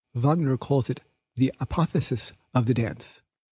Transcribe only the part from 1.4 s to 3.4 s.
Apotheosis of the dance.